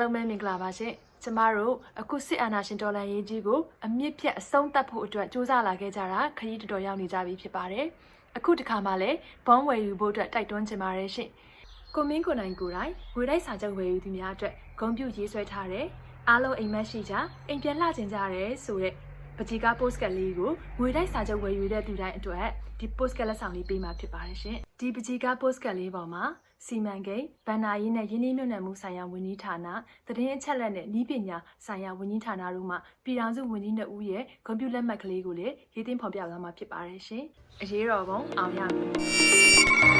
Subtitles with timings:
[0.00, 0.92] လုံးပဲမင်္ဂလာပါရှင်
[1.22, 7.86] ကျမတို့အခုစစ်အာဏာရှင်တော်လှန်ရေးကြီးကိုအမြင့်ဖြတ်အဆုံးသတ်ဖို့အတွက်စူးစမ်းလာခဲ့ကြတာခရီးတော်တော်ရောက်နေကြပြီဖြစ်ပါတယ်
[8.36, 11.28] အခုတစ်ခါမှလည်းဘုံဝယ်ယူဖို့အတွက်တိုက်တွန်းချင်ပါတယ်ရှင်
[11.94, 15.86] ကိုမင်းကိုနိုင်ကိုယ်တိုင်ငွေတိုက်စာချုပ်ဝယ်ယူသူများအတွက်ဂုဏ်ပြုရေးဆွဲထားတဲ့
[16.28, 17.14] အားလုံးအိမ်မက်ရှိကြ
[17.48, 18.94] အိမ်ပြန်လှကျင်ကြရဲဆိုတဲ့
[19.38, 22.46] ပကြီးကား post ကလေးကိုငွေတိုက်စာချုပ်ဝယ်ယူတဲ့သူတိုင်းအတွက်
[22.80, 26.24] ဒီ post ကလက်ဆောင်လေးပေးมาဖြစ်ပါတယ်ရှင်ဒီပကြီးကား post ကလေးပေါ်မှာ
[26.66, 29.66] စီမံကိန်းဗန္နာရေးနဲ့ယင်းနှိမ့်ညွတ်နယ်မှုဆိုင်ရာဝန်ကြီးဌာန
[30.06, 37.24] သတင်းအချက်အလက်နဲ့ဤပညာဆိုင်ရာဝန်ကြီးဌာနတို့မှပြည်ထောင်စုဝန်ကြီးနှစ်ဦးရဲ့ကွန်ပျူတာလက်မှတ်ကလေးကိုလည်းရေးသိမ်းဖော်ပြသွားမှာဖြစ်ပါတယ်ရှင်။
[37.62, 39.93] အရေးတော်ပုံအောင်ရမည်